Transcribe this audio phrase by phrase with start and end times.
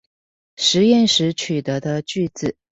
[0.55, 2.55] 實驗時取得的句子